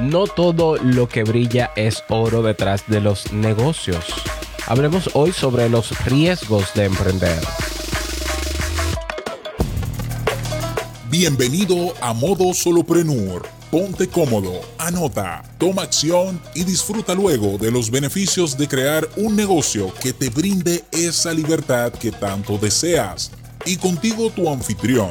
No 0.00 0.26
todo 0.26 0.76
lo 0.76 1.08
que 1.08 1.24
brilla 1.24 1.72
es 1.74 2.04
oro 2.08 2.42
detrás 2.42 2.84
de 2.86 3.00
los 3.00 3.32
negocios. 3.32 4.04
Hablemos 4.66 5.10
hoy 5.14 5.32
sobre 5.32 5.68
los 5.68 6.04
riesgos 6.04 6.72
de 6.74 6.84
emprender. 6.84 7.40
Bienvenido 11.10 11.94
a 12.00 12.12
Modo 12.12 12.54
Soloprenur. 12.54 13.48
Ponte 13.72 14.08
cómodo, 14.08 14.60
anota, 14.78 15.42
toma 15.58 15.82
acción 15.82 16.40
y 16.54 16.64
disfruta 16.64 17.14
luego 17.14 17.58
de 17.58 17.70
los 17.70 17.90
beneficios 17.90 18.56
de 18.56 18.68
crear 18.68 19.08
un 19.16 19.34
negocio 19.34 19.92
que 20.00 20.12
te 20.12 20.30
brinde 20.30 20.84
esa 20.92 21.34
libertad 21.34 21.92
que 21.92 22.12
tanto 22.12 22.56
deseas. 22.56 23.30
Y 23.66 23.76
contigo 23.76 24.30
tu 24.30 24.48
anfitrión, 24.48 25.10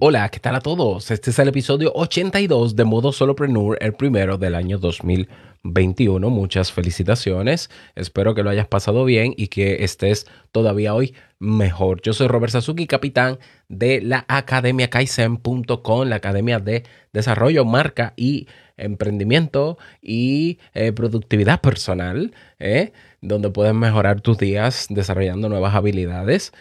Hola, 0.00 0.28
¿qué 0.28 0.38
tal 0.38 0.54
a 0.54 0.60
todos? 0.60 1.10
Este 1.10 1.30
es 1.30 1.38
el 1.40 1.48
episodio 1.48 1.90
82 1.92 2.76
de 2.76 2.84
Modo 2.84 3.10
Solopreneur, 3.10 3.76
el 3.80 3.94
primero 3.94 4.38
del 4.38 4.54
año 4.54 4.78
2021. 4.78 6.30
Muchas 6.30 6.70
felicitaciones. 6.70 7.68
Espero 7.96 8.32
que 8.32 8.44
lo 8.44 8.50
hayas 8.50 8.68
pasado 8.68 9.04
bien 9.04 9.34
y 9.36 9.48
que 9.48 9.82
estés 9.82 10.28
todavía 10.52 10.94
hoy 10.94 11.16
mejor. 11.40 12.00
Yo 12.00 12.12
soy 12.12 12.28
Robert 12.28 12.52
Sasuki, 12.52 12.86
capitán 12.86 13.40
de 13.68 14.00
la 14.00 14.24
Academia 14.28 14.88
Kaizen.com, 14.88 16.06
la 16.06 16.16
Academia 16.16 16.60
de 16.60 16.84
Desarrollo, 17.12 17.64
Marca 17.64 18.12
y 18.14 18.46
Emprendimiento 18.76 19.78
y 20.00 20.60
eh, 20.74 20.92
Productividad 20.92 21.60
Personal, 21.60 22.32
¿eh? 22.60 22.92
donde 23.20 23.50
puedes 23.50 23.74
mejorar 23.74 24.20
tus 24.20 24.38
días 24.38 24.86
desarrollando 24.90 25.48
nuevas 25.48 25.74
habilidades 25.74 26.52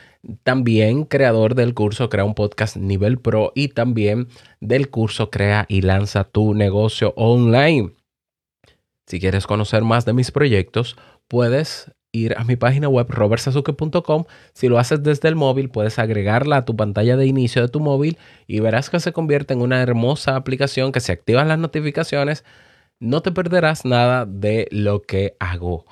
también 0.44 1.06
creador 1.06 1.56
del 1.56 1.73
curso 1.73 2.09
Crea 2.09 2.23
un 2.23 2.36
podcast 2.36 2.75
nivel 2.78 3.20
pro 3.20 3.52
y 3.56 3.70
también 3.70 4.28
del 4.59 4.89
curso 4.89 5.30
Crea 5.30 5.66
y 5.67 5.81
lanza 5.81 6.23
tu 6.23 6.53
negocio 6.53 7.14
online. 7.16 7.94
Si 9.06 9.19
quieres 9.19 9.47
conocer 9.47 9.84
más 9.84 10.06
de 10.06 10.14
mis 10.14 10.31
proyectos, 10.31 10.97
puedes 11.28 11.92
ir 12.11 12.36
a 12.38 12.44
mi 12.44 12.56
página 12.56 12.89
web 12.89 13.08
robertsazuke.com. 13.09 14.25
Si 14.53 14.67
lo 14.67 14.80
haces 14.80 15.03
desde 15.03 15.30
el 15.30 15.36
móvil, 15.36 15.69
puedes 15.69 16.00
agregarla 16.00 16.58
a 16.58 16.66
tu 16.66 16.75
pantalla 16.75 17.16
de 17.16 17.25
inicio 17.25 17.62
de 17.62 17.69
tu 17.69 17.80
móvil 17.80 18.17
y 18.47 18.59
verás 18.59 18.89
que 18.89 19.00
se 19.00 19.14
convierte 19.14 19.53
en 19.53 19.62
una 19.62 19.81
hermosa 19.81 20.36
aplicación 20.36 20.91
que 20.91 21.00
si 21.00 21.12
activas 21.12 21.47
las 21.47 21.59
notificaciones, 21.59 22.44
no 23.00 23.22
te 23.22 23.31
perderás 23.31 23.86
nada 23.86 24.25
de 24.25 24.67
lo 24.72 25.02
que 25.02 25.36
hago. 25.39 25.86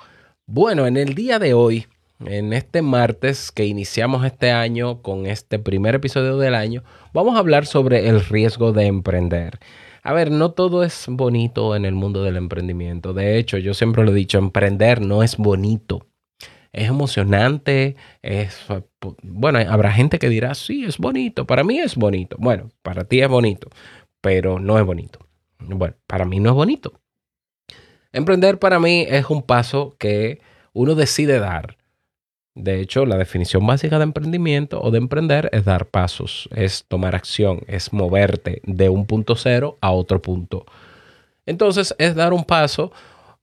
Bueno, 0.48 0.88
en 0.88 0.98
el 0.98 1.16
día 1.16 1.40
de 1.40 1.54
hoy 1.54 1.88
en 2.20 2.54
este 2.54 2.82
martes 2.82 3.52
que 3.52 3.66
iniciamos 3.66 4.26
este 4.26 4.52
año 4.52 5.02
con 5.02 5.26
este 5.26 5.60
primer 5.60 5.96
episodio 5.96 6.38
del 6.38 6.56
año, 6.56 6.84
vamos 7.14 7.36
a 7.36 7.40
hablar 7.40 7.66
sobre 7.66 8.08
el 8.08 8.24
riesgo 8.24 8.72
de 8.72 8.86
emprender. 8.86 9.60
A 10.04 10.14
ver, 10.14 10.32
no 10.32 10.52
todo 10.52 10.84
es 10.84 11.06
bonito 11.10 11.76
en 11.76 11.84
el 11.84 11.96
mundo 11.96 12.24
del 12.24 12.38
emprendimiento. 12.38 13.14
De 13.14 13.38
hecho, 13.38 13.58
yo 13.58 13.74
siempre 13.74 14.04
lo 14.06 14.12
he 14.12 14.16
dicho, 14.16 14.38
emprender 14.38 15.02
no 15.02 15.24
es 15.24 15.38
bonito. 15.38 16.06
Es 16.72 16.88
emocionante, 16.90 17.96
es... 18.22 18.66
Bueno, 19.24 19.60
habrá 19.68 19.92
gente 19.92 20.20
que 20.20 20.30
dirá, 20.30 20.54
sí, 20.54 20.86
es 20.86 20.98
bonito. 20.98 21.48
Para 21.48 21.64
mí 21.64 21.80
es 21.80 21.96
bonito. 21.96 22.36
Bueno, 22.40 22.70
para 22.84 23.06
ti 23.06 23.22
es 23.22 23.30
bonito, 23.30 23.70
pero 24.22 24.60
no 24.60 24.78
es 24.78 24.86
bonito. 24.86 25.20
Bueno, 25.60 25.96
para 26.06 26.26
mí 26.26 26.40
no 26.40 26.50
es 26.50 26.56
bonito. 26.56 27.00
Emprender 28.12 28.60
para 28.60 28.80
mí 28.80 29.06
es 29.10 29.30
un 29.30 29.42
paso 29.42 29.96
que 29.98 30.40
uno 30.74 30.96
decide 30.96 31.40
dar 31.40 31.78
de 32.56 32.80
hecho, 32.80 33.06
la 33.06 33.18
definición 33.18 33.68
básica 33.68 33.98
de 33.98 34.06
emprendimiento 34.06 34.82
o 34.82 34.90
de 34.90 34.98
emprender 34.98 35.50
es 35.52 35.66
dar 35.66 35.88
pasos, 35.88 36.48
es 36.56 36.86
tomar 36.88 37.14
acción, 37.14 37.60
es 37.68 37.92
moverte 37.92 38.62
de 38.64 38.88
un 38.88 39.06
punto 39.06 39.36
cero 39.36 39.78
a 39.82 39.92
otro 39.92 40.22
punto. 40.22 40.66
Entonces, 41.46 41.94
es 42.00 42.16
dar 42.16 42.32
un 42.32 42.46
paso, 42.46 42.94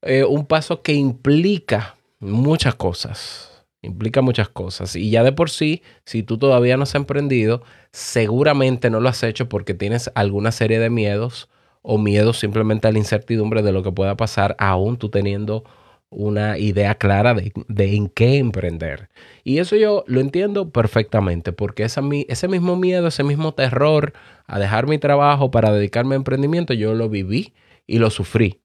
eh, 0.01 0.25
un 0.25 0.47
paso 0.47 0.81
que 0.81 0.95
implica 0.95 1.97
muchas 2.21 2.75
cosas, 2.75 3.67
implica 3.83 4.23
muchas 4.23 4.49
cosas. 4.49 4.97
Y 4.97 5.11
ya 5.11 5.23
de 5.23 5.33
por 5.33 5.51
sí, 5.51 5.83
si 6.07 6.23
tú 6.23 6.39
todavía 6.39 6.79
no 6.79 6.85
has 6.85 6.95
emprendido, 6.95 7.63
seguramente 7.93 8.89
no 8.89 8.99
lo 9.01 9.11
has 9.11 9.23
hecho 9.23 9.47
porque 9.47 9.75
tienes 9.75 10.11
alguna 10.15 10.53
serie 10.53 10.79
de 10.79 10.89
miedos 10.89 11.51
o 11.83 11.99
miedos 11.99 12.39
simplemente 12.39 12.89
a 12.89 12.93
la 12.93 12.99
incertidumbre 12.99 13.61
de 13.61 13.73
lo 13.73 13.83
que 13.83 13.93
pueda 13.93 14.17
pasar 14.17 14.57
aún 14.59 14.97
tú 14.97 15.11
teniendo 15.11 15.65
una 16.13 16.59
idea 16.59 16.95
clara 16.95 17.35
de, 17.35 17.53
en 17.97 18.09
qué 18.09 18.39
emprender. 18.39 19.09
Y 19.45 19.59
eso 19.59 19.77
yo 19.77 20.05
lo 20.07 20.21
entiendo 20.21 20.71
perfectamente, 20.71 21.53
porque 21.53 21.85
esa, 21.85 22.03
ese 22.29 22.49
mismo 22.49 22.77
miedo, 22.77 23.09
ese 23.09 23.25
mismo 23.25 23.53
terror 23.55 24.13
a 24.47 24.59
dejar 24.59 24.87
mi 24.87 24.99
trabajo 24.99 25.51
para 25.51 25.73
dedicarme 25.73 26.15
a 26.15 26.17
emprendimiento, 26.17 26.75
yo 26.75 26.95
lo 26.95 27.09
viví 27.09 27.55
y 27.87 27.99
lo 27.99 28.11
sufrí. 28.11 28.61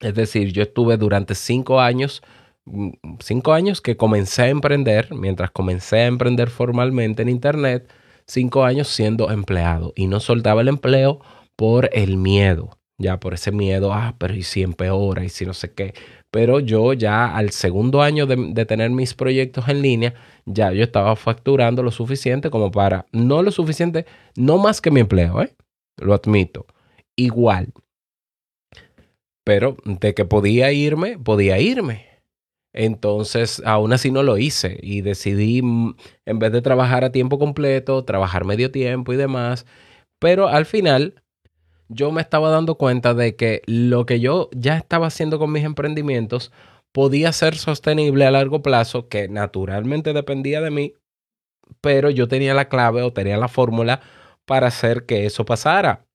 Es 0.00 0.14
decir, 0.14 0.52
yo 0.52 0.62
estuve 0.62 0.96
durante 0.96 1.34
cinco 1.34 1.80
años, 1.80 2.22
mm, 2.64 2.90
cinco 3.20 3.52
años 3.52 3.80
que 3.80 3.96
comencé 3.96 4.42
a 4.42 4.48
emprender, 4.48 5.12
mientras 5.14 5.50
comencé 5.50 6.00
a 6.00 6.06
emprender 6.06 6.48
formalmente 6.50 7.22
en 7.22 7.28
Internet, 7.28 7.92
cinco 8.26 8.64
años 8.64 8.88
siendo 8.88 9.30
empleado 9.30 9.92
y 9.96 10.06
no 10.06 10.20
soltaba 10.20 10.60
el 10.60 10.68
empleo 10.68 11.20
por 11.56 11.90
el 11.92 12.16
miedo, 12.16 12.78
ya 12.98 13.18
por 13.20 13.34
ese 13.34 13.52
miedo, 13.52 13.92
ah, 13.92 14.14
pero 14.18 14.34
y 14.34 14.42
si 14.42 14.62
empeora 14.62 15.24
y 15.24 15.28
si 15.28 15.44
no 15.44 15.54
sé 15.54 15.72
qué 15.72 15.94
pero 16.32 16.60
yo 16.60 16.94
ya 16.94 17.36
al 17.36 17.50
segundo 17.50 18.00
año 18.00 18.26
de, 18.26 18.64
tener 18.64 18.90
mis 18.90 19.12
proyectos 19.12 19.68
en 19.68 19.82
línea, 19.82 20.14
ya 20.46 20.72
yo 20.72 20.82
estaba 20.82 21.14
facturando 21.14 21.82
lo 21.82 21.90
suficiente 21.90 22.48
como 22.48 22.70
para, 22.70 23.04
no 23.12 23.42
lo 23.42 23.52
suficiente, 23.52 24.06
no 24.34 24.56
más 24.56 24.80
que 24.80 24.90
mi 24.90 25.00
empleo, 25.00 25.42
¿eh? 25.42 25.54
lo 25.98 26.14
admito, 26.14 26.66
igual. 27.16 27.74
Pero 29.44 29.76
de 29.84 30.14
que 30.14 30.24
podía 30.24 30.72
irme, 30.72 31.18
podía 31.18 31.58
irme. 31.58 32.06
Entonces, 32.72 33.60
aún 33.66 33.92
así 33.92 34.10
no 34.10 34.22
lo 34.22 34.38
hice 34.38 34.78
y 34.82 35.02
decidí, 35.02 35.60
mm, 35.60 35.96
en 36.24 36.38
vez 36.38 36.52
de 36.52 36.62
trabajar 36.62 37.04
a 37.04 37.12
tiempo 37.12 37.38
completo, 37.38 38.06
trabajar 38.06 38.46
medio 38.46 38.70
tiempo 38.70 39.12
y 39.12 39.16
demás. 39.16 39.66
Pero 40.18 40.48
al 40.48 40.64
final, 40.64 41.21
yo 41.88 42.12
me 42.12 42.20
estaba 42.20 42.50
dando 42.50 42.76
cuenta 42.76 43.14
de 43.14 43.36
que 43.36 43.62
lo 43.66 44.06
que 44.06 44.20
yo 44.20 44.48
ya 44.52 44.76
estaba 44.76 45.08
haciendo 45.08 45.38
con 45.38 45.52
mis 45.52 45.64
emprendimientos 45.64 46.52
podía 46.92 47.32
ser 47.32 47.56
sostenible 47.56 48.26
a 48.26 48.30
largo 48.30 48.62
plazo, 48.62 49.08
que 49.08 49.28
naturalmente 49.28 50.12
dependía 50.12 50.60
de 50.60 50.70
mí, 50.70 50.94
pero 51.80 52.10
yo 52.10 52.28
tenía 52.28 52.54
la 52.54 52.68
clave 52.68 53.02
o 53.02 53.12
tenía 53.12 53.36
la 53.36 53.48
fórmula 53.48 54.00
para 54.44 54.68
hacer 54.68 55.06
que 55.06 55.26
eso 55.26 55.44
pasara. 55.44 56.06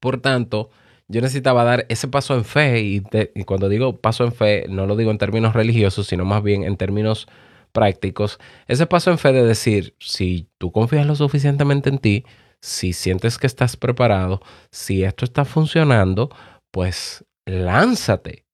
Por 0.00 0.20
tanto, 0.20 0.70
yo 1.08 1.20
necesitaba 1.20 1.64
dar 1.64 1.86
ese 1.88 2.08
paso 2.08 2.34
en 2.34 2.44
fe 2.44 2.80
y, 2.80 3.02
y, 3.34 3.44
cuando 3.44 3.68
digo 3.68 3.98
paso 3.98 4.24
en 4.24 4.32
fe, 4.32 4.66
no 4.68 4.86
lo 4.86 4.96
digo 4.96 5.10
en 5.10 5.18
términos 5.18 5.54
religiosos, 5.54 6.06
sino 6.06 6.24
más 6.24 6.42
bien 6.42 6.62
en 6.62 6.76
términos 6.76 7.26
prácticos. 7.72 8.38
Ese 8.68 8.86
paso 8.86 9.10
en 9.10 9.18
fe 9.18 9.32
de 9.32 9.44
decir, 9.44 9.94
si 9.98 10.48
tú 10.58 10.72
confías 10.72 11.06
lo 11.06 11.16
suficientemente 11.16 11.90
en 11.90 11.98
ti, 11.98 12.24
si 12.60 12.92
sientes 12.92 13.38
que 13.38 13.46
estás 13.46 13.76
preparado, 13.76 14.40
si 14.70 15.04
esto 15.04 15.24
está 15.24 15.44
funcionando, 15.44 16.30
pues 16.70 17.24
lánzate. 17.46 18.44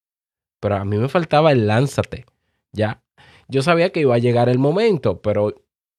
Pero 0.61 0.77
a 0.77 0.84
mí 0.84 0.97
me 0.97 1.09
faltaba 1.09 1.53
el 1.53 1.67
lánzate. 1.67 2.25
Ya, 2.72 3.03
yo 3.49 3.62
sabía 3.62 3.91
que 3.91 4.00
iba 4.00 4.15
a 4.15 4.19
llegar 4.19 4.49
el 4.49 4.59
momento, 4.59 5.21
pero 5.21 5.55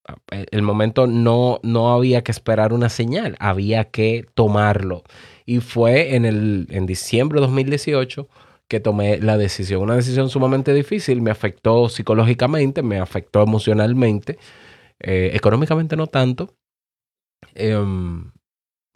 ah, 0.07 0.15
el 0.51 0.61
momento 0.61 1.07
no, 1.07 1.59
no 1.63 1.93
había 1.93 2.23
que 2.23 2.31
esperar 2.31 2.73
una 2.73 2.89
señal, 2.89 3.35
había 3.39 3.85
que 3.85 4.25
tomarlo. 4.33 5.03
Y 5.45 5.59
fue 5.59 6.15
en, 6.15 6.25
el, 6.25 6.67
en 6.71 6.85
diciembre 6.85 7.39
de 7.39 7.47
2018 7.47 8.27
que 8.67 8.79
tomé 8.79 9.19
la 9.19 9.37
decisión. 9.37 9.81
Una 9.81 9.95
decisión 9.95 10.29
sumamente 10.29 10.73
difícil, 10.73 11.21
me 11.21 11.31
afectó 11.31 11.87
psicológicamente, 11.89 12.83
me 12.83 12.99
afectó 12.99 13.41
emocionalmente, 13.41 14.37
eh, 14.99 15.31
económicamente 15.33 15.95
no 15.95 16.07
tanto, 16.07 16.53
Em, 17.55 18.31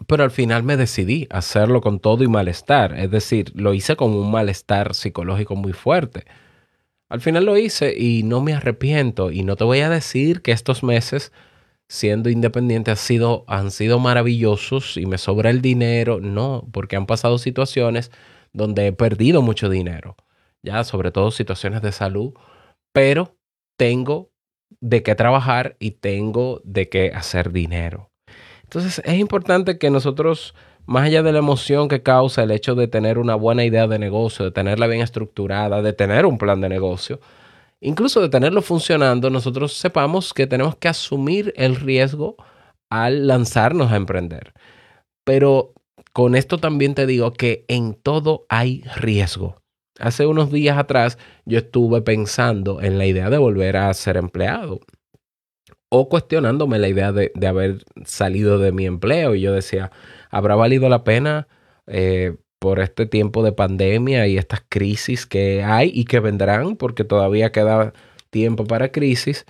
pero 0.07 0.23
al 0.23 0.31
final 0.31 0.63
me 0.63 0.77
decidí 0.77 1.27
hacerlo 1.29 1.81
con 1.81 1.99
todo 1.99 2.23
y 2.23 2.27
malestar. 2.27 2.97
Es 2.99 3.11
decir, 3.11 3.51
lo 3.55 3.73
hice 3.73 3.95
con 3.95 4.13
un 4.13 4.31
malestar 4.31 4.95
psicológico 4.95 5.55
muy 5.55 5.73
fuerte. 5.73 6.25
Al 7.09 7.21
final 7.21 7.45
lo 7.45 7.57
hice 7.57 7.95
y 7.97 8.23
no 8.23 8.41
me 8.41 8.53
arrepiento. 8.53 9.31
Y 9.31 9.43
no 9.43 9.55
te 9.57 9.63
voy 9.65 9.81
a 9.81 9.89
decir 9.89 10.41
que 10.41 10.51
estos 10.53 10.83
meses 10.83 11.31
siendo 11.89 12.29
independiente 12.29 12.91
han 12.91 13.71
sido 13.71 13.99
maravillosos 13.99 14.97
y 14.97 15.05
me 15.05 15.17
sobra 15.17 15.49
el 15.49 15.61
dinero. 15.61 16.19
No, 16.21 16.67
porque 16.71 16.95
han 16.95 17.05
pasado 17.05 17.37
situaciones 17.37 18.11
donde 18.53 18.87
he 18.87 18.93
perdido 18.93 19.41
mucho 19.41 19.69
dinero. 19.69 20.15
Ya, 20.63 20.83
sobre 20.83 21.11
todo 21.11 21.31
situaciones 21.31 21.81
de 21.81 21.91
salud. 21.91 22.33
Pero 22.93 23.37
tengo 23.77 24.31
de 24.79 25.03
qué 25.03 25.15
trabajar 25.15 25.75
y 25.79 25.91
tengo 25.91 26.61
de 26.63 26.89
qué 26.89 27.11
hacer 27.13 27.51
dinero. 27.51 28.10
Entonces 28.71 29.01
es 29.03 29.19
importante 29.19 29.77
que 29.77 29.89
nosotros, 29.89 30.55
más 30.85 31.07
allá 31.07 31.23
de 31.23 31.33
la 31.33 31.39
emoción 31.39 31.89
que 31.89 32.03
causa 32.03 32.43
el 32.43 32.51
hecho 32.51 32.73
de 32.73 32.87
tener 32.87 33.17
una 33.17 33.35
buena 33.35 33.65
idea 33.65 33.85
de 33.85 33.99
negocio, 33.99 34.45
de 34.45 34.51
tenerla 34.51 34.87
bien 34.87 35.01
estructurada, 35.01 35.81
de 35.81 35.91
tener 35.91 36.25
un 36.25 36.37
plan 36.37 36.61
de 36.61 36.69
negocio, 36.69 37.19
incluso 37.81 38.21
de 38.21 38.29
tenerlo 38.29 38.61
funcionando, 38.61 39.29
nosotros 39.29 39.73
sepamos 39.73 40.33
que 40.33 40.47
tenemos 40.47 40.77
que 40.77 40.87
asumir 40.87 41.53
el 41.57 41.75
riesgo 41.75 42.37
al 42.89 43.27
lanzarnos 43.27 43.91
a 43.91 43.97
emprender. 43.97 44.53
Pero 45.25 45.73
con 46.13 46.33
esto 46.35 46.57
también 46.57 46.95
te 46.95 47.05
digo 47.05 47.33
que 47.33 47.65
en 47.67 47.93
todo 47.93 48.45
hay 48.47 48.85
riesgo. 48.95 49.57
Hace 49.99 50.25
unos 50.27 50.49
días 50.49 50.77
atrás 50.77 51.17
yo 51.43 51.57
estuve 51.57 52.01
pensando 52.01 52.81
en 52.81 52.97
la 52.97 53.05
idea 53.05 53.29
de 53.29 53.37
volver 53.37 53.75
a 53.75 53.93
ser 53.93 54.15
empleado 54.15 54.79
o 55.93 56.07
cuestionándome 56.07 56.79
la 56.79 56.87
idea 56.87 57.11
de, 57.11 57.31
haber 57.45 57.83
salido 58.05 58.59
de 58.59 58.71
mi 58.71 58.85
empleo 58.85 59.35
y 59.35 59.41
yo 59.41 59.51
decía, 59.51 59.91
¿habrá 60.29 60.55
valido 60.55 60.87
la 60.87 61.03
pena 61.03 61.49
eh, 61.85 62.37
por 62.59 62.79
este 62.79 63.05
tiempo 63.05 63.43
de 63.43 63.51
pandemia 63.51 64.25
y 64.27 64.37
estas 64.37 64.63
crisis 64.69 65.25
que 65.25 65.63
hay 65.63 65.91
y 65.93 66.05
que 66.05 66.21
vendrán 66.21 66.77
porque 66.77 67.03
todavía 67.03 67.51
queda 67.51 67.91
tiempo 68.29 68.63
para 68.63 68.93
crisis? 68.93 69.45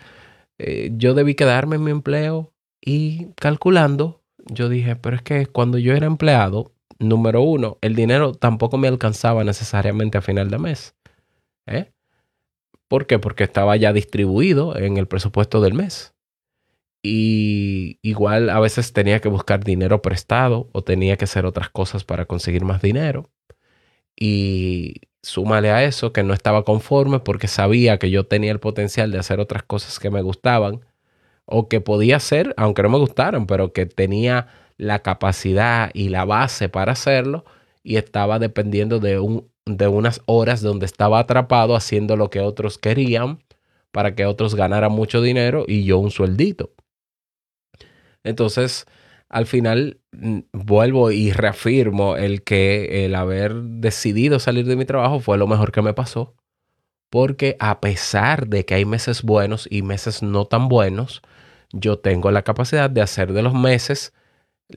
Eh, 0.57 0.91
yo 0.95 1.13
debí 1.13 1.35
quedarme 1.35 1.75
en 1.75 1.83
mi 1.83 1.91
empleo 1.91 2.51
y 2.83 3.27
calculando, 3.35 4.23
yo 4.45 4.67
dije, 4.67 4.95
pero 4.95 5.17
es 5.17 5.21
que 5.21 5.45
cuando 5.45 5.77
yo 5.77 5.93
era 5.93 6.07
empleado, 6.07 6.71
número 6.97 7.43
uno, 7.43 7.77
el 7.81 7.95
dinero 7.95 8.33
tampoco 8.33 8.79
me 8.79 8.87
alcanzaba 8.87 9.43
necesariamente 9.43 10.17
a 10.17 10.21
final 10.21 10.49
de 10.49 10.57
mes. 10.57 10.95
¿eh? 11.67 11.91
¿Por 12.87 13.05
qué? 13.05 13.19
Porque 13.19 13.43
estaba 13.43 13.75
ya 13.77 13.93
distribuido 13.93 14.75
en 14.75 14.97
el 14.97 15.07
presupuesto 15.07 15.61
del 15.61 15.75
mes. 15.75 16.15
Y 17.03 17.99
igual 18.03 18.49
a 18.49 18.59
veces 18.59 18.93
tenía 18.93 19.21
que 19.21 19.29
buscar 19.29 19.63
dinero 19.63 20.01
prestado 20.01 20.69
o 20.73 20.83
tenía 20.83 21.17
que 21.17 21.25
hacer 21.25 21.45
otras 21.45 21.69
cosas 21.69 22.03
para 22.03 22.25
conseguir 22.25 22.63
más 22.63 22.81
dinero. 22.81 23.29
Y 24.15 25.01
súmale 25.23 25.71
a 25.71 25.83
eso 25.83 26.13
que 26.13 26.23
no 26.23 26.33
estaba 26.33 26.63
conforme 26.63 27.19
porque 27.19 27.47
sabía 27.47 27.97
que 27.97 28.11
yo 28.11 28.25
tenía 28.25 28.51
el 28.51 28.59
potencial 28.59 29.11
de 29.11 29.19
hacer 29.19 29.39
otras 29.39 29.63
cosas 29.63 29.99
que 29.99 30.09
me 30.11 30.21
gustaban 30.21 30.81
o 31.45 31.67
que 31.69 31.81
podía 31.81 32.17
hacer, 32.17 32.53
aunque 32.57 32.83
no 32.83 32.89
me 32.89 32.97
gustaran, 32.99 33.47
pero 33.47 33.73
que 33.73 33.85
tenía 33.85 34.47
la 34.77 34.99
capacidad 34.99 35.91
y 35.93 36.09
la 36.09 36.25
base 36.25 36.69
para 36.69 36.93
hacerlo 36.93 37.45
y 37.83 37.97
estaba 37.97 38.39
dependiendo 38.39 38.99
de, 38.99 39.19
un, 39.19 39.49
de 39.65 39.87
unas 39.87 40.21
horas 40.25 40.61
donde 40.61 40.85
estaba 40.85 41.19
atrapado 41.19 41.75
haciendo 41.75 42.15
lo 42.15 42.29
que 42.29 42.39
otros 42.41 42.77
querían 42.77 43.39
para 43.91 44.15
que 44.15 44.25
otros 44.25 44.55
ganaran 44.55 44.91
mucho 44.91 45.21
dinero 45.21 45.65
y 45.67 45.83
yo 45.83 45.97
un 45.99 46.11
sueldito. 46.11 46.71
Entonces, 48.23 48.85
al 49.29 49.45
final 49.45 49.99
vuelvo 50.51 51.11
y 51.11 51.31
reafirmo 51.31 52.17
el 52.17 52.43
que 52.43 53.05
el 53.05 53.15
haber 53.15 53.55
decidido 53.55 54.39
salir 54.39 54.65
de 54.65 54.75
mi 54.75 54.85
trabajo 54.85 55.19
fue 55.19 55.37
lo 55.37 55.47
mejor 55.47 55.71
que 55.71 55.81
me 55.81 55.93
pasó. 55.93 56.35
Porque 57.09 57.57
a 57.59 57.81
pesar 57.81 58.47
de 58.47 58.65
que 58.65 58.75
hay 58.75 58.85
meses 58.85 59.23
buenos 59.23 59.67
y 59.69 59.81
meses 59.81 60.23
no 60.23 60.45
tan 60.45 60.69
buenos, 60.69 61.21
yo 61.73 61.99
tengo 61.99 62.31
la 62.31 62.43
capacidad 62.43 62.89
de 62.89 63.01
hacer 63.01 63.33
de 63.33 63.41
los 63.41 63.53
meses 63.53 64.13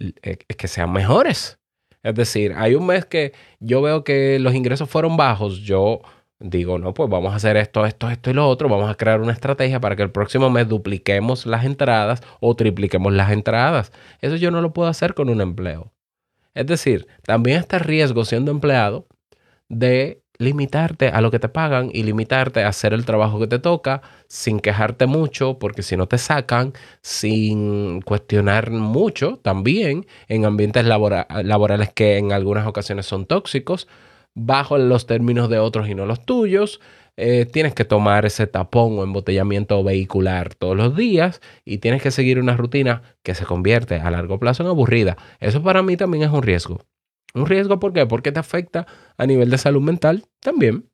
eh, 0.00 0.36
que 0.36 0.68
sean 0.68 0.92
mejores. 0.92 1.58
Es 2.02 2.14
decir, 2.14 2.52
hay 2.56 2.74
un 2.74 2.86
mes 2.86 3.06
que 3.06 3.32
yo 3.60 3.82
veo 3.82 4.04
que 4.04 4.38
los 4.38 4.54
ingresos 4.54 4.88
fueron 4.90 5.16
bajos, 5.16 5.60
yo 5.60 6.02
digo, 6.44 6.78
no, 6.78 6.92
pues 6.92 7.08
vamos 7.08 7.32
a 7.32 7.36
hacer 7.36 7.56
esto, 7.56 7.86
esto, 7.86 8.10
esto 8.10 8.30
y 8.30 8.34
lo 8.34 8.46
otro, 8.46 8.68
vamos 8.68 8.90
a 8.90 8.94
crear 8.96 9.20
una 9.20 9.32
estrategia 9.32 9.80
para 9.80 9.96
que 9.96 10.02
el 10.02 10.10
próximo 10.10 10.50
mes 10.50 10.68
dupliquemos 10.68 11.46
las 11.46 11.64
entradas 11.64 12.22
o 12.40 12.54
tripliquemos 12.54 13.12
las 13.14 13.30
entradas. 13.30 13.92
Eso 14.20 14.36
yo 14.36 14.50
no 14.50 14.60
lo 14.60 14.72
puedo 14.72 14.88
hacer 14.88 15.14
con 15.14 15.30
un 15.30 15.40
empleo. 15.40 15.92
Es 16.52 16.66
decir, 16.66 17.06
también 17.24 17.58
está 17.60 17.78
el 17.78 17.84
riesgo 17.84 18.24
siendo 18.24 18.50
empleado 18.50 19.06
de 19.68 20.22
limitarte 20.38 21.08
a 21.08 21.20
lo 21.20 21.30
que 21.30 21.38
te 21.38 21.48
pagan 21.48 21.90
y 21.92 22.02
limitarte 22.02 22.62
a 22.62 22.68
hacer 22.68 22.92
el 22.92 23.06
trabajo 23.06 23.38
que 23.38 23.46
te 23.46 23.58
toca 23.58 24.02
sin 24.28 24.60
quejarte 24.60 25.06
mucho, 25.06 25.58
porque 25.58 25.82
si 25.82 25.96
no 25.96 26.06
te 26.08 26.18
sacan, 26.18 26.74
sin 27.00 28.02
cuestionar 28.02 28.70
mucho 28.70 29.38
también 29.42 30.06
en 30.28 30.44
ambientes 30.44 30.84
laborales 30.84 31.92
que 31.94 32.18
en 32.18 32.32
algunas 32.32 32.66
ocasiones 32.66 33.06
son 33.06 33.26
tóxicos, 33.26 33.88
bajo 34.34 34.78
los 34.78 35.06
términos 35.06 35.48
de 35.48 35.58
otros 35.58 35.88
y 35.88 35.94
no 35.94 36.06
los 36.06 36.24
tuyos. 36.24 36.80
Eh, 37.16 37.46
tienes 37.46 37.74
que 37.74 37.84
tomar 37.84 38.26
ese 38.26 38.48
tapón 38.48 38.98
o 38.98 39.04
embotellamiento 39.04 39.84
vehicular 39.84 40.54
todos 40.54 40.76
los 40.76 40.96
días 40.96 41.40
y 41.64 41.78
tienes 41.78 42.02
que 42.02 42.10
seguir 42.10 42.40
una 42.40 42.56
rutina 42.56 43.02
que 43.22 43.36
se 43.36 43.44
convierte 43.44 43.96
a 43.96 44.10
largo 44.10 44.40
plazo 44.40 44.64
en 44.64 44.68
aburrida. 44.68 45.16
Eso 45.38 45.62
para 45.62 45.82
mí 45.82 45.96
también 45.96 46.24
es 46.24 46.30
un 46.30 46.42
riesgo. 46.42 46.80
Un 47.34 47.46
riesgo, 47.46 47.78
¿por 47.78 47.92
qué? 47.92 48.06
Porque 48.06 48.32
te 48.32 48.40
afecta 48.40 48.86
a 49.16 49.26
nivel 49.26 49.50
de 49.50 49.58
salud 49.58 49.82
mental 49.82 50.24
también. 50.40 50.90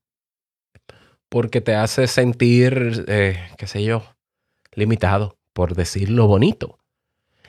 Porque 1.31 1.61
te 1.61 1.75
hace 1.75 2.07
sentir, 2.07 3.05
eh, 3.09 3.39
qué 3.57 3.67
sé 3.67 3.85
yo, 3.85 4.03
limitado, 4.75 5.37
por 5.55 5.75
decirlo 5.75 6.27
bonito. 6.27 6.79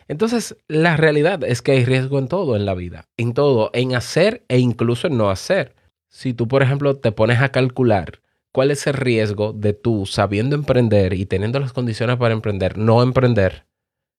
Entonces, 0.07 0.57
la 0.67 0.97
realidad 0.97 1.43
es 1.43 1.61
que 1.61 1.71
hay 1.71 1.85
riesgo 1.85 2.19
en 2.19 2.27
todo 2.27 2.55
en 2.55 2.65
la 2.65 2.73
vida, 2.73 3.05
en 3.17 3.33
todo, 3.33 3.69
en 3.73 3.95
hacer 3.95 4.43
e 4.49 4.59
incluso 4.59 5.07
en 5.07 5.17
no 5.17 5.29
hacer. 5.29 5.73
Si 6.11 6.33
tú, 6.33 6.47
por 6.47 6.61
ejemplo, 6.61 6.97
te 6.97 7.11
pones 7.11 7.39
a 7.39 7.49
calcular 7.49 8.21
cuál 8.51 8.69
es 8.69 8.85
el 8.85 8.93
riesgo 8.93 9.53
de 9.53 9.73
tú, 9.73 10.05
sabiendo 10.05 10.55
emprender 10.55 11.13
y 11.13 11.25
teniendo 11.25 11.59
las 11.59 11.71
condiciones 11.73 12.17
para 12.17 12.33
emprender, 12.33 12.77
no 12.77 13.01
emprender, 13.01 13.65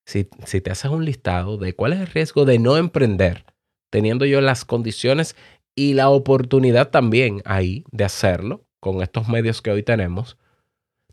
si, 0.07 0.29
si 0.47 0.61
te 0.61 0.71
haces 0.71 0.91
un 0.91 1.05
listado 1.05 1.59
de 1.59 1.75
cuál 1.75 1.93
es 1.93 2.01
el 2.01 2.07
riesgo 2.07 2.47
de 2.47 2.59
no 2.59 2.79
emprender, 2.79 3.45
teniendo 3.91 4.25
yo 4.25 4.41
las 4.41 4.65
condiciones 4.65 5.37
y 5.77 5.93
la 5.93 6.09
oportunidad 6.09 6.91
también 6.91 7.43
ahí 7.45 7.85
de 7.93 8.05
hacerlo 8.05 8.65
con 8.81 9.03
estos 9.03 9.29
medios 9.29 9.61
que 9.61 9.71
hoy 9.71 9.83
tenemos, 9.83 10.39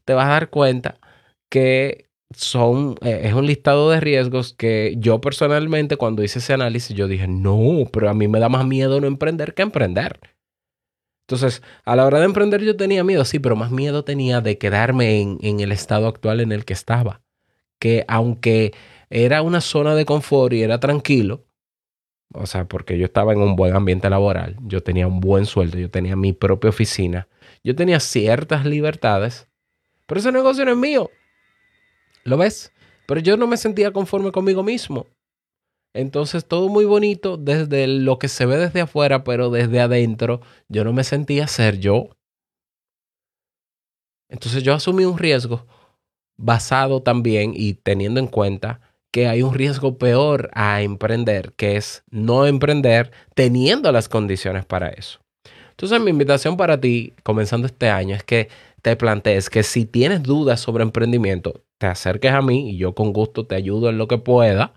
te 0.05 0.13
vas 0.13 0.27
a 0.27 0.31
dar 0.31 0.49
cuenta 0.49 0.99
que 1.49 2.09
son, 2.33 2.95
eh, 3.01 3.21
es 3.25 3.33
un 3.33 3.45
listado 3.45 3.89
de 3.89 3.99
riesgos 3.99 4.53
que 4.53 4.95
yo 4.97 5.19
personalmente 5.19 5.97
cuando 5.97 6.23
hice 6.23 6.39
ese 6.39 6.53
análisis 6.53 6.95
yo 6.95 7.07
dije, 7.07 7.27
no, 7.27 7.85
pero 7.91 8.09
a 8.09 8.13
mí 8.13 8.27
me 8.27 8.39
da 8.39 8.49
más 8.49 8.65
miedo 8.65 9.01
no 9.01 9.07
emprender 9.07 9.53
que 9.53 9.61
emprender. 9.61 10.19
Entonces, 11.29 11.61
a 11.85 11.95
la 11.95 12.07
hora 12.07 12.17
de 12.17 12.25
emprender 12.25 12.63
yo 12.63 12.75
tenía 12.75 13.03
miedo, 13.03 13.23
sí, 13.23 13.37
pero 13.37 13.55
más 13.55 13.69
miedo 13.69 14.03
tenía 14.03 14.41
de 14.41 14.57
quedarme 14.57 15.21
en, 15.21 15.59
el 15.59 15.71
estado 15.71 16.07
actual 16.07 16.39
en 16.39 16.51
el 16.51 16.65
que 16.65 16.73
estaba. 16.73 17.21
Que 17.77 18.03
aunque 18.07 18.73
era 19.11 19.43
una 19.43 19.61
zona 19.61 19.93
de 19.93 20.05
confort 20.05 20.53
y 20.53 20.63
era 20.63 20.79
tranquilo, 20.79 21.45
o 22.33 22.47
sea, 22.47 22.65
porque 22.67 22.97
yo 22.97 23.05
estaba 23.05 23.31
en 23.31 23.41
un 23.41 23.55
buen 23.55 23.75
ambiente 23.75 24.09
laboral, 24.09 24.57
yo 24.63 24.81
tenía 24.81 25.05
un 25.05 25.19
buen 25.19 25.45
sueldo, 25.45 25.77
yo 25.77 25.91
tenía 25.91 26.15
mi 26.15 26.33
propia 26.33 26.71
oficina, 26.71 27.27
yo 27.63 27.75
tenía 27.75 27.99
ciertas 27.99 28.65
libertades, 28.65 29.47
pero 30.07 30.21
ese 30.21 30.31
negocio 30.31 30.65
no 30.65 30.71
es 30.71 30.77
mío. 30.77 31.11
¿Lo 32.23 32.37
ves? 32.37 32.73
Pero 33.05 33.19
yo 33.19 33.37
no 33.37 33.45
me 33.45 33.57
sentía 33.57 33.91
conforme 33.91 34.31
conmigo 34.31 34.63
mismo. 34.63 35.05
Entonces 35.93 36.45
todo 36.45 36.69
muy 36.69 36.85
bonito 36.85 37.37
desde 37.37 37.87
lo 37.87 38.19
que 38.19 38.27
se 38.27 38.45
ve 38.45 38.57
desde 38.57 38.81
afuera, 38.81 39.23
pero 39.23 39.49
desde 39.49 39.79
adentro 39.79 40.41
yo 40.67 40.83
no 40.83 40.93
me 40.93 41.03
sentía 41.03 41.47
ser 41.47 41.79
yo. 41.79 42.09
Entonces 44.29 44.61
yo 44.63 44.73
asumí 44.73 45.05
un 45.05 45.17
riesgo 45.17 45.65
basado 46.37 47.01
también 47.01 47.53
y 47.55 47.73
teniendo 47.73 48.19
en 48.19 48.27
cuenta 48.27 48.81
que 49.11 49.27
hay 49.27 49.41
un 49.41 49.53
riesgo 49.53 49.97
peor 49.97 50.49
a 50.53 50.81
emprender, 50.81 51.53
que 51.53 51.77
es 51.77 52.03
no 52.11 52.45
emprender 52.45 53.11
teniendo 53.33 53.91
las 53.91 54.07
condiciones 54.07 54.65
para 54.65 54.89
eso. 54.89 55.19
Entonces 55.71 55.99
mi 55.99 56.11
invitación 56.11 56.57
para 56.57 56.79
ti, 56.79 57.13
comenzando 57.23 57.65
este 57.65 57.89
año, 57.89 58.15
es 58.15 58.23
que 58.23 58.49
te 58.81 58.95
plantees 58.95 59.49
que 59.49 59.63
si 59.63 59.85
tienes 59.85 60.23
dudas 60.23 60.59
sobre 60.59 60.83
emprendimiento, 60.83 61.63
te 61.77 61.87
acerques 61.87 62.31
a 62.31 62.41
mí 62.41 62.71
y 62.71 62.77
yo 62.77 62.93
con 62.93 63.13
gusto 63.13 63.47
te 63.47 63.55
ayudo 63.55 63.89
en 63.89 63.97
lo 63.97 64.07
que 64.07 64.17
pueda, 64.17 64.73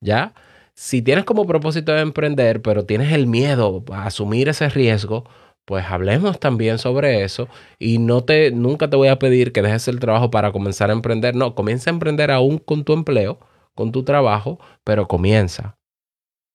¿ya? 0.00 0.34
Si 0.74 1.02
tienes 1.02 1.24
como 1.24 1.46
propósito 1.46 1.92
de 1.92 2.00
emprender, 2.00 2.62
pero 2.62 2.86
tienes 2.86 3.12
el 3.12 3.26
miedo 3.26 3.84
a 3.92 4.06
asumir 4.06 4.48
ese 4.48 4.68
riesgo, 4.70 5.24
pues 5.64 5.84
hablemos 5.86 6.40
también 6.40 6.78
sobre 6.78 7.22
eso 7.22 7.48
y 7.78 7.98
no 7.98 8.24
te 8.24 8.50
nunca 8.50 8.88
te 8.90 8.96
voy 8.96 9.08
a 9.08 9.18
pedir 9.18 9.52
que 9.52 9.62
dejes 9.62 9.88
el 9.88 10.00
trabajo 10.00 10.30
para 10.30 10.52
comenzar 10.52 10.90
a 10.90 10.94
emprender, 10.94 11.36
no, 11.36 11.54
comienza 11.54 11.90
a 11.90 11.92
emprender 11.94 12.30
aún 12.30 12.58
con 12.58 12.84
tu 12.84 12.92
empleo, 12.92 13.38
con 13.74 13.92
tu 13.92 14.02
trabajo, 14.04 14.58
pero 14.84 15.06
comienza. 15.06 15.76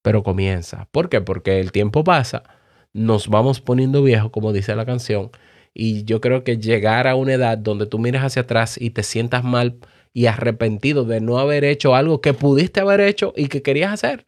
Pero 0.03 0.23
comienza. 0.23 0.87
¿Por 0.91 1.09
qué? 1.09 1.21
Porque 1.21 1.59
el 1.59 1.71
tiempo 1.71 2.03
pasa, 2.03 2.43
nos 2.93 3.27
vamos 3.29 3.61
poniendo 3.61 4.03
viejos, 4.03 4.31
como 4.31 4.53
dice 4.53 4.75
la 4.75 4.85
canción, 4.85 5.31
y 5.73 6.03
yo 6.05 6.21
creo 6.21 6.43
que 6.43 6.57
llegar 6.57 7.07
a 7.07 7.15
una 7.15 7.33
edad 7.33 7.57
donde 7.57 7.85
tú 7.85 7.99
miras 7.99 8.23
hacia 8.23 8.43
atrás 8.43 8.77
y 8.79 8.91
te 8.91 9.03
sientas 9.03 9.43
mal 9.43 9.77
y 10.15 10.27
arrepentido 10.27 11.03
de 11.03 11.19
no 11.19 11.39
haber 11.39 11.65
hecho 11.65 11.93
algo 11.93 12.21
que 12.21 12.33
pudiste 12.33 12.79
haber 12.79 13.01
hecho 13.01 13.33
y 13.35 13.49
que 13.49 13.61
querías 13.61 13.91
hacer, 13.91 14.25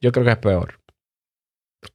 yo 0.00 0.10
creo 0.10 0.26
que 0.26 0.32
es 0.32 0.38
peor. 0.38 0.80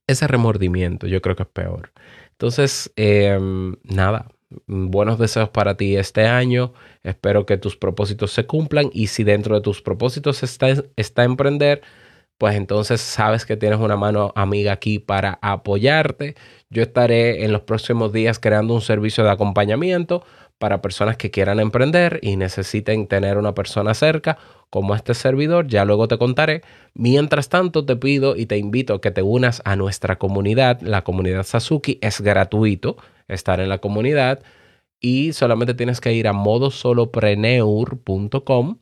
Ese 0.08 0.28
remordimiento 0.28 1.08
yo 1.08 1.22
creo 1.22 1.36
que 1.36 1.44
es 1.44 1.50
peor. 1.50 1.92
Entonces, 2.32 2.90
em, 2.96 3.76
nada, 3.84 4.30
buenos 4.66 5.20
deseos 5.20 5.50
para 5.50 5.76
ti 5.76 5.98
este 5.98 6.26
año. 6.26 6.72
Espero 7.04 7.46
que 7.46 7.58
tus 7.58 7.76
propósitos 7.76 8.32
se 8.32 8.46
cumplan 8.46 8.90
y 8.94 9.08
si 9.08 9.26
dentro 9.26 9.56
de 9.56 9.62
tus 9.62 9.82
propósitos 9.82 10.42
está, 10.42 10.68
está 10.96 11.26
emprender, 11.26 11.82
pues 12.38 12.56
entonces 12.56 13.02
sabes 13.02 13.46
que 13.46 13.58
tienes 13.58 13.80
una 13.80 13.98
mano 13.98 14.32
amiga 14.38 14.72
aquí 14.72 15.00
para 15.00 15.38
apoyarte. 15.42 16.36
Yo 16.70 16.82
estaré 16.82 17.44
en 17.44 17.52
los 17.52 17.64
próximos 17.64 18.14
días 18.14 18.40
creando 18.40 18.74
un 18.74 18.82
servicio 18.82 19.26
de 19.26 19.32
acompañamiento 19.32 20.24
para 20.60 20.82
personas 20.82 21.18
que 21.18 21.32
quieran 21.32 21.60
emprender 21.60 22.20
y 22.22 22.36
necesiten 22.36 23.08
tener 23.08 23.38
una 23.38 23.54
persona 23.54 23.94
cerca 23.94 24.38
como 24.70 24.96
este 24.96 25.14
servidor, 25.14 25.68
ya 25.68 25.86
luego 25.86 26.08
te 26.08 26.18
contaré. 26.18 26.62
Mientras 26.94 27.50
tanto, 27.50 27.86
te 27.86 27.96
pido 27.96 28.36
y 28.36 28.48
te 28.48 28.58
invito 28.58 28.96
a 28.96 29.02
que 29.02 29.12
te 29.12 29.22
unas 29.22 29.62
a 29.66 29.76
nuestra 29.76 30.18
comunidad. 30.18 30.82
La 30.82 31.04
comunidad 31.04 31.44
Sasuki 31.44 32.00
es 32.02 32.22
gratuito 32.22 32.98
estar 33.28 33.60
en 33.60 33.70
la 33.70 33.78
comunidad 33.78 34.42
y 35.00 35.34
solamente 35.34 35.74
tienes 35.74 36.02
que 36.02 36.14
ir 36.14 36.28
a 36.28 36.34
modosolopreneur.com 36.34 38.78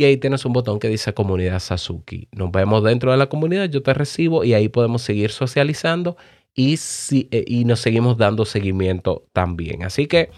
y 0.00 0.04
ahí 0.04 0.16
tienes 0.16 0.46
un 0.46 0.54
botón 0.54 0.78
que 0.78 0.88
dice 0.88 1.12
comunidad 1.12 1.58
Sasuki. 1.58 2.26
Nos 2.32 2.50
vemos 2.50 2.82
dentro 2.82 3.10
de 3.10 3.18
la 3.18 3.28
comunidad, 3.28 3.68
yo 3.68 3.82
te 3.82 3.92
recibo 3.92 4.44
y 4.44 4.54
ahí 4.54 4.70
podemos 4.70 5.02
seguir 5.02 5.30
socializando 5.30 6.16
y, 6.60 6.76
si, 6.76 7.26
eh, 7.30 7.42
y 7.46 7.64
nos 7.64 7.80
seguimos 7.80 8.18
dando 8.18 8.44
seguimiento 8.44 9.24
también. 9.32 9.82
Así 9.82 10.06
que 10.06 10.30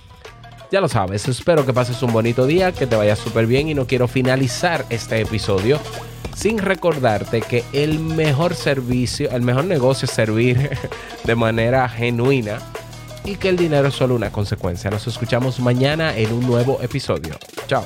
ya 0.70 0.80
lo 0.80 0.88
sabes, 0.88 1.26
espero 1.26 1.66
que 1.66 1.72
pases 1.72 2.00
un 2.02 2.12
bonito 2.12 2.46
día, 2.46 2.70
que 2.70 2.86
te 2.86 2.94
vaya 2.94 3.16
súper 3.16 3.46
bien 3.46 3.68
y 3.68 3.74
no 3.74 3.88
quiero 3.88 4.06
finalizar 4.06 4.86
este 4.88 5.20
episodio 5.20 5.80
sin 6.34 6.58
recordarte 6.58 7.42
que 7.42 7.64
el 7.72 7.98
mejor 7.98 8.54
servicio, 8.54 9.30
el 9.32 9.42
mejor 9.42 9.64
negocio 9.64 10.06
es 10.06 10.12
servir 10.12 10.70
de 11.24 11.34
manera 11.34 11.88
genuina 11.88 12.60
y 13.24 13.34
que 13.34 13.48
el 13.48 13.56
dinero 13.56 13.88
es 13.88 13.94
solo 13.94 14.14
una 14.14 14.30
consecuencia. 14.30 14.90
Nos 14.90 15.06
escuchamos 15.08 15.58
mañana 15.58 16.16
en 16.16 16.32
un 16.32 16.46
nuevo 16.46 16.80
episodio. 16.82 17.36
Chao. 17.66 17.84